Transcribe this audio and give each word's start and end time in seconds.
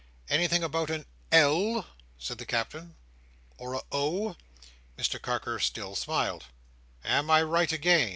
"Anything 0.31 0.63
about 0.63 0.89
a 0.89 1.05
L," 1.31 1.85
said 2.17 2.39
the 2.39 2.45
Captain, 2.47 2.95
"or 3.59 3.75
a 3.75 3.81
O?" 3.91 4.35
Mr 4.97 5.21
Carker 5.21 5.59
still 5.59 5.95
smiled. 5.95 6.45
"Am 7.03 7.29
I 7.29 7.43
right, 7.43 7.71
again?" 7.71 8.09